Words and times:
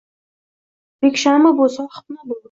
Rikshami 1.05 1.51
bu, 1.59 1.67
sohibmi 1.75 2.17
bu 2.31 2.39